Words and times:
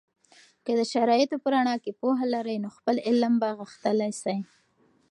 که 0.65 0.71
د 0.79 0.81
شرایطو 0.91 1.35
په 1.43 1.47
رڼا 1.53 1.75
کې 1.83 1.91
پوهه 1.99 2.25
لرئ، 2.33 2.57
نو 2.63 2.69
خپل 2.77 2.95
علم 3.07 3.33
به 3.41 3.49
غښتلی 3.59 4.11
سي. 4.23 4.37